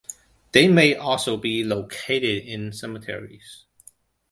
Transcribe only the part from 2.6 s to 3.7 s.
cemeteries.